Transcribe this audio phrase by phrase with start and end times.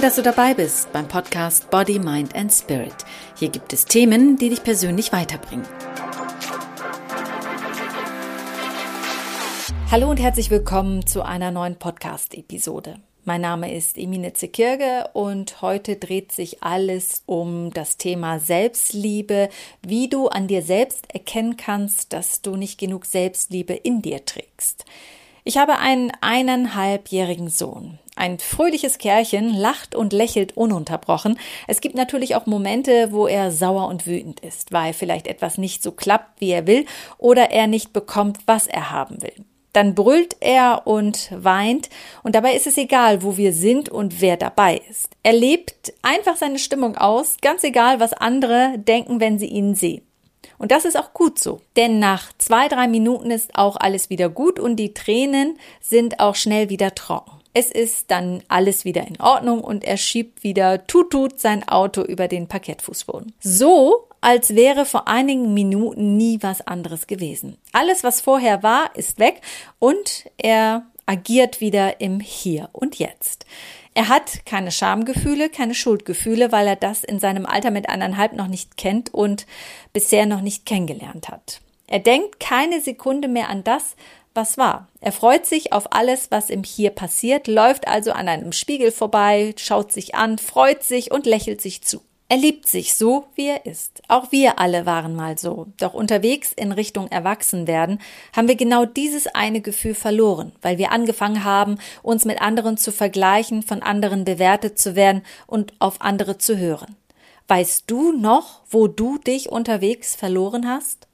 [0.00, 2.94] Toll, dass du dabei bist beim Podcast Body, Mind and Spirit.
[3.36, 5.66] Hier gibt es Themen, die dich persönlich weiterbringen.
[9.90, 12.94] Hallo und herzlich willkommen zu einer neuen Podcast-Episode.
[13.26, 19.50] Mein Name ist Emine Zekirge und heute dreht sich alles um das Thema Selbstliebe,
[19.82, 24.86] wie du an dir selbst erkennen kannst, dass du nicht genug Selbstliebe in dir trägst.
[25.44, 27.98] Ich habe einen eineinhalbjährigen Sohn.
[28.16, 31.38] Ein fröhliches Kerlchen lacht und lächelt ununterbrochen.
[31.66, 35.82] Es gibt natürlich auch Momente, wo er sauer und wütend ist, weil vielleicht etwas nicht
[35.82, 36.86] so klappt, wie er will,
[37.18, 39.44] oder er nicht bekommt, was er haben will.
[39.72, 41.88] Dann brüllt er und weint,
[42.24, 45.10] und dabei ist es egal, wo wir sind und wer dabei ist.
[45.22, 50.02] Er lebt einfach seine Stimmung aus, ganz egal, was andere denken, wenn sie ihn sehen.
[50.58, 54.28] Und das ist auch gut so, denn nach zwei, drei Minuten ist auch alles wieder
[54.28, 57.39] gut und die Tränen sind auch schnell wieder trocken.
[57.52, 62.28] Es ist dann alles wieder in Ordnung und er schiebt wieder tutut sein Auto über
[62.28, 63.32] den Parkettfußboden.
[63.40, 67.56] So, als wäre vor einigen Minuten nie was anderes gewesen.
[67.72, 69.40] Alles, was vorher war, ist weg
[69.78, 73.46] und er agiert wieder im Hier und Jetzt.
[73.94, 78.46] Er hat keine Schamgefühle, keine Schuldgefühle, weil er das in seinem Alter mit anderthalb noch
[78.46, 79.46] nicht kennt und
[79.92, 81.60] bisher noch nicht kennengelernt hat.
[81.88, 83.96] Er denkt keine Sekunde mehr an das,
[84.34, 84.88] was war.
[85.00, 89.54] Er freut sich auf alles, was im Hier passiert, läuft also an einem Spiegel vorbei,
[89.56, 92.00] schaut sich an, freut sich und lächelt sich zu.
[92.32, 94.02] Er liebt sich so, wie er ist.
[94.06, 95.66] Auch wir alle waren mal so.
[95.78, 98.00] Doch unterwegs in Richtung Erwachsenwerden
[98.36, 102.92] haben wir genau dieses eine Gefühl verloren, weil wir angefangen haben, uns mit anderen zu
[102.92, 106.94] vergleichen, von anderen bewertet zu werden und auf andere zu hören.
[107.48, 111.08] Weißt du noch, wo du dich unterwegs verloren hast?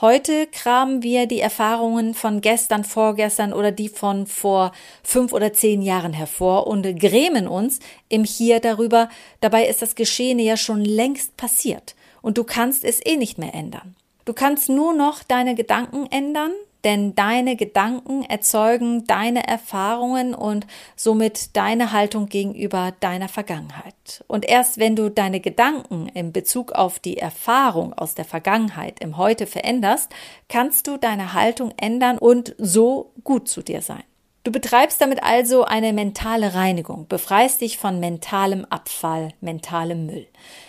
[0.00, 4.70] Heute kramen wir die Erfahrungen von gestern, vorgestern oder die von vor
[5.02, 9.08] fünf oder zehn Jahren hervor und grämen uns im Hier darüber.
[9.40, 13.56] Dabei ist das Geschehene ja schon längst passiert und du kannst es eh nicht mehr
[13.56, 13.96] ändern.
[14.24, 16.52] Du kannst nur noch deine Gedanken ändern,
[16.84, 20.66] denn deine Gedanken erzeugen deine Erfahrungen und
[20.96, 24.24] somit deine Haltung gegenüber deiner Vergangenheit.
[24.26, 29.16] Und erst wenn du deine Gedanken in Bezug auf die Erfahrung aus der Vergangenheit im
[29.16, 30.10] Heute veränderst,
[30.48, 34.04] kannst du deine Haltung ändern und so gut zu dir sein.
[34.44, 40.26] Du betreibst damit also eine mentale Reinigung, befreist dich von mentalem Abfall, mentalem Müll.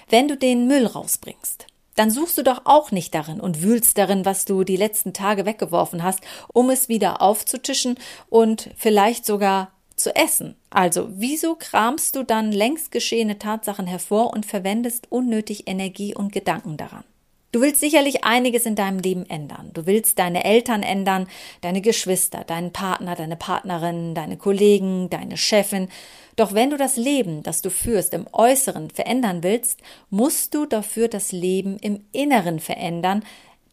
[0.10, 1.68] Wenn du den Müll rausbringst,
[2.00, 5.46] dann suchst du doch auch nicht darin und wühlst darin, was du die letzten Tage
[5.46, 6.22] weggeworfen hast,
[6.54, 7.98] um es wieder aufzutischen
[8.30, 10.56] und vielleicht sogar zu essen.
[10.70, 16.78] Also, wieso kramst du dann längst geschehene Tatsachen hervor und verwendest unnötig Energie und Gedanken
[16.78, 17.04] daran?
[17.52, 19.72] Du willst sicherlich einiges in deinem Leben ändern.
[19.74, 21.28] Du willst deine Eltern ändern,
[21.62, 25.90] deine Geschwister, deinen Partner, deine Partnerin, deine Kollegen, deine Chefin.
[26.36, 29.80] Doch wenn du das Leben, das du führst, im Äußeren verändern willst,
[30.12, 33.24] musst du dafür das Leben im Inneren verändern,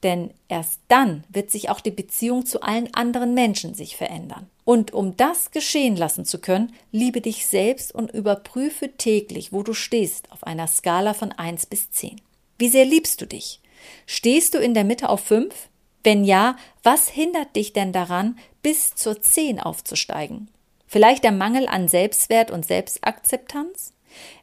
[0.02, 4.48] denn erst dann wird sich auch die Beziehung zu allen anderen Menschen sich verändern.
[4.64, 9.74] Und um das geschehen lassen zu können, liebe dich selbst und überprüfe täglich, wo du
[9.74, 12.20] stehst auf einer Skala von 1 bis 10.
[12.58, 13.60] Wie sehr liebst du dich?
[14.06, 15.68] Stehst du in der Mitte auf fünf?
[16.04, 20.48] Wenn ja, was hindert dich denn daran, bis zur zehn aufzusteigen?
[20.86, 23.92] Vielleicht der Mangel an Selbstwert und Selbstakzeptanz?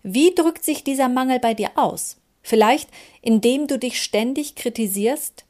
[0.04, 2.18] Wie drückt sich dieser Mangel bei dir aus?
[2.42, 2.90] Vielleicht,
[3.22, 5.46] indem du dich ständig kritisierst?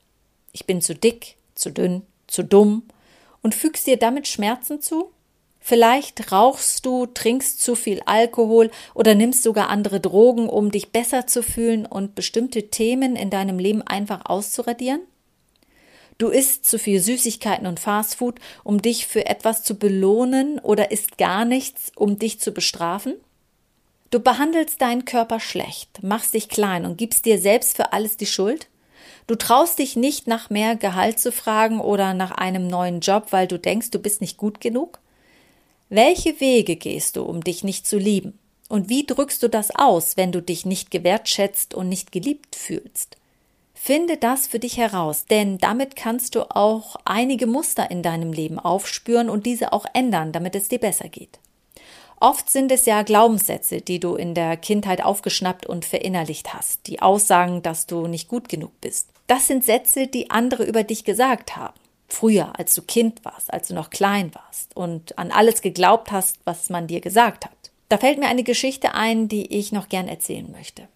[0.51, 2.83] Ich bin zu dick, zu dünn, zu dumm
[3.41, 5.11] und fügst dir damit Schmerzen zu?
[5.65, 11.25] Vielleicht rauchst du, trinkst zu viel Alkohol oder nimmst sogar andere Drogen, um dich besser
[11.25, 14.99] zu fühlen und bestimmte Themen in deinem Leben einfach auszuradieren?
[16.17, 21.17] Du isst zu viel Süßigkeiten und Fastfood, um dich für etwas zu belohnen oder isst
[21.17, 23.13] gar nichts, um dich zu bestrafen?
[24.09, 28.25] Du behandelst deinen Körper schlecht, machst dich klein und gibst dir selbst für alles die
[28.25, 28.67] Schuld?
[29.27, 33.47] Du traust dich nicht nach mehr Gehalt zu fragen oder nach einem neuen Job, weil
[33.47, 34.99] du denkst, du bist nicht gut genug?
[35.95, 38.39] Welche Wege gehst du, um dich nicht zu lieben?
[38.67, 43.15] Und wie drückst du das aus, wenn du dich nicht gewertschätzt und nicht geliebt fühlst?
[43.75, 48.57] Finde das für dich heraus, denn damit kannst du auch einige Muster in deinem Leben
[48.57, 51.37] aufspüren und diese auch ändern, damit es dir besser geht.
[52.19, 57.03] Oft sind es ja Glaubenssätze, die du in der Kindheit aufgeschnappt und verinnerlicht hast, die
[57.03, 59.09] aussagen, dass du nicht gut genug bist.
[59.27, 61.75] Das sind Sätze, die andere über dich gesagt haben.
[62.13, 66.37] Früher, als du Kind warst, als du noch klein warst und an alles geglaubt hast,
[66.45, 67.71] was man dir gesagt hat.
[67.89, 70.87] Da fällt mir eine Geschichte ein, die ich noch gern erzählen möchte.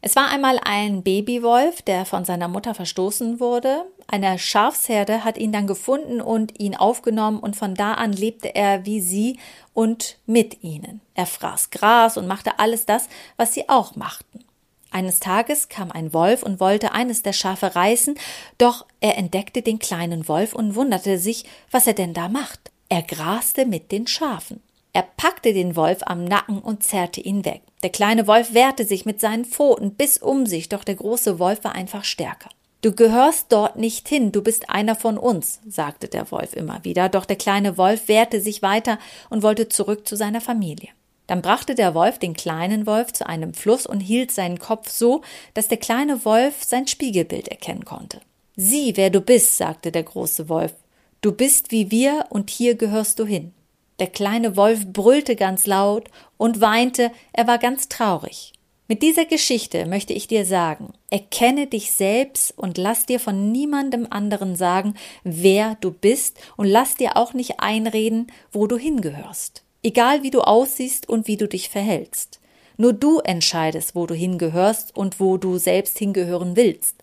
[0.00, 3.84] Es war einmal ein Babywolf, der von seiner Mutter verstoßen wurde.
[4.08, 8.84] Eine Schafsherde hat ihn dann gefunden und ihn aufgenommen und von da an lebte er
[8.84, 9.38] wie sie
[9.74, 11.00] und mit ihnen.
[11.14, 14.44] Er fraß Gras und machte alles das, was sie auch machten.
[14.90, 18.18] Eines Tages kam ein Wolf und wollte eines der Schafe reißen,
[18.56, 22.70] doch er entdeckte den kleinen Wolf und wunderte sich, was er denn da macht.
[22.88, 24.62] Er graste mit den Schafen.
[24.94, 27.60] Er packte den Wolf am Nacken und zerrte ihn weg.
[27.82, 31.62] Der kleine Wolf wehrte sich mit seinen Pfoten bis um sich, doch der große Wolf
[31.62, 32.48] war einfach stärker.
[32.80, 37.08] Du gehörst dort nicht hin, du bist einer von uns, sagte der Wolf immer wieder,
[37.08, 38.98] doch der kleine Wolf wehrte sich weiter
[39.30, 40.88] und wollte zurück zu seiner Familie.
[41.28, 45.20] Dann brachte der Wolf den kleinen Wolf zu einem Fluss und hielt seinen Kopf so,
[45.54, 48.20] dass der kleine Wolf sein Spiegelbild erkennen konnte.
[48.56, 50.74] Sieh, wer du bist, sagte der große Wolf.
[51.20, 53.52] Du bist wie wir und hier gehörst du hin.
[54.00, 56.08] Der kleine Wolf brüllte ganz laut
[56.38, 58.52] und weinte, er war ganz traurig.
[58.86, 64.06] Mit dieser Geschichte möchte ich dir sagen, erkenne dich selbst und lass dir von niemandem
[64.08, 64.94] anderen sagen,
[65.24, 69.62] wer du bist und lass dir auch nicht einreden, wo du hingehörst.
[69.82, 72.40] Egal wie du aussiehst und wie du dich verhältst.
[72.76, 76.96] Nur du entscheidest, wo du hingehörst und wo du selbst hingehören willst.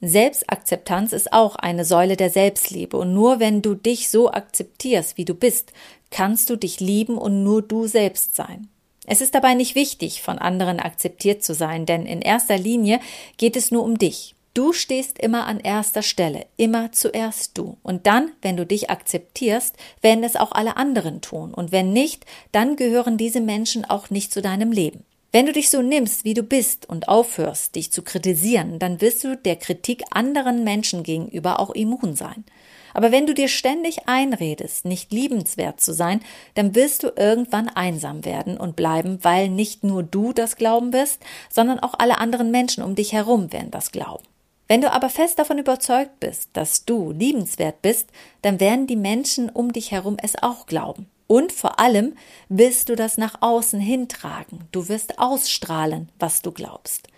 [0.00, 5.26] Selbstakzeptanz ist auch eine Säule der Selbstliebe und nur wenn du dich so akzeptierst, wie
[5.26, 5.72] du bist,
[6.10, 8.68] kannst du dich lieben und nur du selbst sein.
[9.06, 13.00] Es ist dabei nicht wichtig, von anderen akzeptiert zu sein, denn in erster Linie
[13.36, 14.34] geht es nur um dich.
[14.52, 17.76] Du stehst immer an erster Stelle, immer zuerst du.
[17.84, 21.54] Und dann, wenn du dich akzeptierst, werden es auch alle anderen tun.
[21.54, 25.04] Und wenn nicht, dann gehören diese Menschen auch nicht zu deinem Leben.
[25.30, 29.22] Wenn du dich so nimmst, wie du bist und aufhörst, dich zu kritisieren, dann wirst
[29.22, 32.44] du der Kritik anderen Menschen gegenüber auch immun sein.
[32.92, 36.20] Aber wenn du dir ständig einredest, nicht liebenswert zu sein,
[36.54, 41.20] dann wirst du irgendwann einsam werden und bleiben, weil nicht nur du das glauben wirst,
[41.48, 44.24] sondern auch alle anderen Menschen um dich herum werden das glauben.
[44.70, 48.08] Wenn du aber fest davon überzeugt bist, dass du liebenswert bist,
[48.42, 51.10] dann werden die Menschen um dich herum es auch glauben.
[51.26, 52.14] Und vor allem
[52.48, 54.60] wirst du das nach außen hintragen.
[54.70, 57.08] Du wirst ausstrahlen, was du glaubst.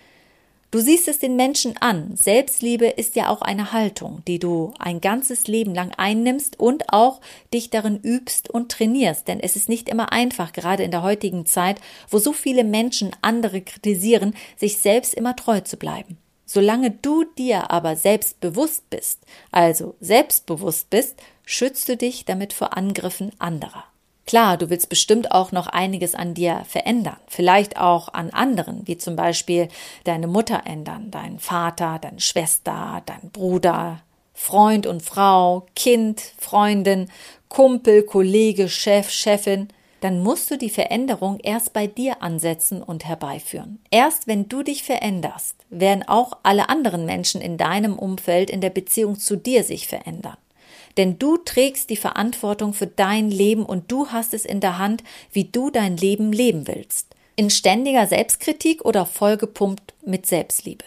[0.70, 2.16] Du siehst es den Menschen an.
[2.16, 7.20] Selbstliebe ist ja auch eine Haltung, die du ein ganzes Leben lang einnimmst und auch
[7.52, 9.28] dich darin übst und trainierst.
[9.28, 13.10] Denn es ist nicht immer einfach, gerade in der heutigen Zeit, wo so viele Menschen
[13.20, 16.16] andere kritisieren, sich selbst immer treu zu bleiben.
[16.52, 19.20] Solange du dir aber selbstbewusst bist,
[19.52, 23.84] also selbstbewusst bist, schützt du dich damit vor Angriffen anderer.
[24.26, 28.98] Klar, du willst bestimmt auch noch einiges an dir verändern, vielleicht auch an anderen, wie
[28.98, 29.68] zum Beispiel
[30.04, 34.02] deine Mutter ändern, deinen Vater, deine Schwester, dein Bruder,
[34.34, 37.10] Freund und Frau, Kind, Freundin,
[37.48, 39.68] Kumpel, Kollege, Chef, Chefin,
[40.02, 43.78] dann musst du die Veränderung erst bei dir ansetzen und herbeiführen.
[43.92, 48.70] Erst wenn du dich veränderst, werden auch alle anderen Menschen in deinem Umfeld in der
[48.70, 50.36] Beziehung zu dir sich verändern.
[50.96, 55.04] Denn du trägst die Verantwortung für dein Leben und du hast es in der Hand,
[55.30, 57.14] wie du dein Leben leben willst.
[57.36, 60.84] In ständiger Selbstkritik oder vollgepumpt mit Selbstliebe.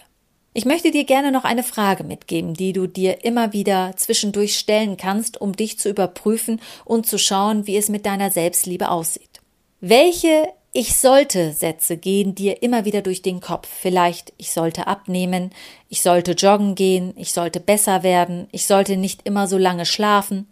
[0.58, 4.96] Ich möchte dir gerne noch eine Frage mitgeben, die du dir immer wieder zwischendurch stellen
[4.96, 9.42] kannst, um dich zu überprüfen und zu schauen, wie es mit deiner Selbstliebe aussieht.
[9.82, 13.68] Welche ich sollte Sätze gehen dir immer wieder durch den Kopf.
[13.68, 15.52] Vielleicht ich sollte abnehmen,
[15.90, 20.48] ich sollte joggen gehen, ich sollte besser werden, ich sollte nicht immer so lange schlafen.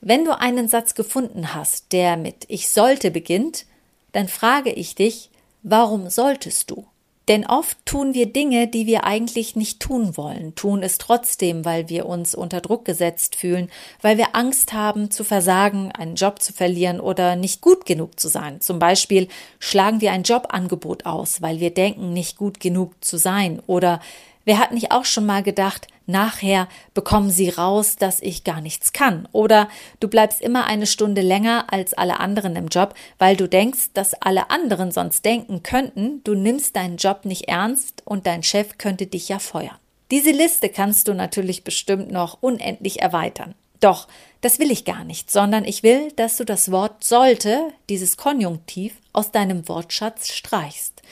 [0.00, 3.64] Wenn du einen Satz gefunden hast, der mit ich sollte beginnt,
[4.10, 5.30] dann frage ich dich,
[5.62, 6.84] warum solltest du?
[7.28, 11.88] Denn oft tun wir Dinge, die wir eigentlich nicht tun wollen, tun es trotzdem, weil
[11.88, 13.68] wir uns unter Druck gesetzt fühlen,
[14.00, 18.28] weil wir Angst haben zu versagen, einen Job zu verlieren oder nicht gut genug zu
[18.28, 18.60] sein.
[18.60, 19.26] Zum Beispiel
[19.58, 24.00] schlagen wir ein Jobangebot aus, weil wir denken, nicht gut genug zu sein oder
[24.46, 28.92] Wer hat nicht auch schon mal gedacht, nachher bekommen sie raus, dass ich gar nichts
[28.92, 29.28] kann?
[29.32, 33.90] Oder du bleibst immer eine Stunde länger als alle anderen im Job, weil du denkst,
[33.92, 38.78] dass alle anderen sonst denken könnten, du nimmst deinen Job nicht ernst und dein Chef
[38.78, 39.76] könnte dich ja feuern.
[40.12, 43.56] Diese Liste kannst du natürlich bestimmt noch unendlich erweitern.
[43.80, 44.06] Doch,
[44.42, 48.94] das will ich gar nicht, sondern ich will, dass du das Wort sollte, dieses Konjunktiv,
[49.12, 51.02] aus deinem Wortschatz streichst.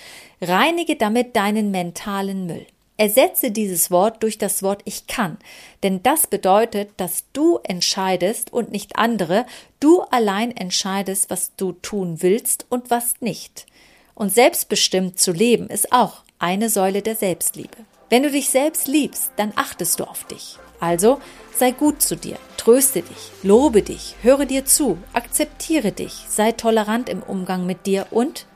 [0.40, 2.66] Reinige damit deinen mentalen Müll.
[2.96, 5.38] Ersetze dieses Wort durch das Wort ich kann,
[5.82, 9.46] denn das bedeutet, dass du entscheidest und nicht andere,
[9.80, 13.66] du allein entscheidest, was du tun willst und was nicht.
[14.14, 17.76] Und selbstbestimmt zu leben ist auch eine Säule der Selbstliebe.
[18.10, 20.58] Wenn du dich selbst liebst, dann achtest du auf dich.
[20.78, 21.20] Also
[21.56, 27.08] sei gut zu dir, tröste dich, lobe dich, höre dir zu, akzeptiere dich, sei tolerant
[27.08, 28.46] im Umgang mit dir und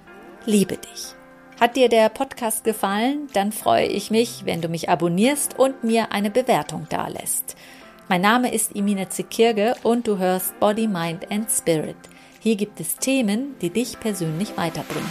[0.45, 1.18] liebe dich.
[1.61, 3.27] Hat dir der Podcast gefallen?
[3.33, 7.57] Dann freue ich mich, wenn du mich abonnierst und mir eine Bewertung dalässt.
[8.09, 11.97] Mein Name ist Imine Zekirge und du hörst Body, Mind and Spirit.
[12.39, 15.11] Hier gibt es Themen, die dich persönlich weiterbringen.